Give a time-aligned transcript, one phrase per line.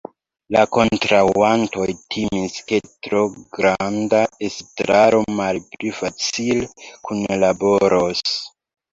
[0.53, 3.19] La kontraŭantoj timis ke tro
[3.57, 6.71] granda estraro malpli facile
[7.11, 8.25] kunlaboros.